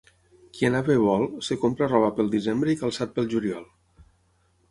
[0.53, 3.67] Qui anar bé vol, es compra roba pel desembre i calçat pel juliol.